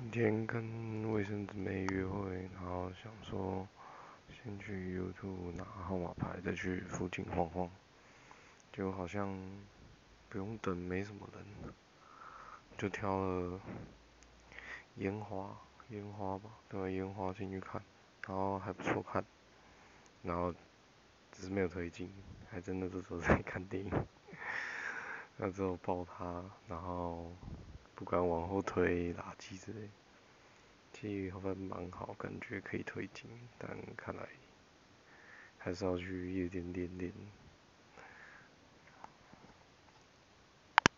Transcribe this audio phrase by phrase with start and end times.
[0.00, 3.66] 今天跟卫生纸妹约会，然后想说
[4.30, 7.68] 先去 YouTube 拿号码牌，再去附近晃晃，
[8.72, 9.36] 就好像
[10.28, 11.44] 不用等，没什么人，
[12.78, 13.60] 就挑了
[14.96, 15.58] 烟花，
[15.88, 17.82] 烟花吧，对，烟花进去看，
[18.26, 19.22] 然后还不错看，
[20.22, 20.54] 然后
[21.32, 22.08] 只是没有推进，
[22.48, 23.92] 还真的这时候在看电影，
[25.36, 26.87] 那之后抱他，然后。
[28.08, 29.80] 不敢往后推垃圾之类，
[30.94, 33.68] 其实好像蛮好，感觉可以推进，但
[33.98, 34.22] 看来
[35.58, 37.12] 还是要去夜店练练。